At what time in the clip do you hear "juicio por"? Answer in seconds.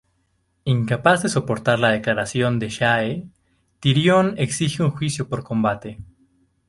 4.89-5.43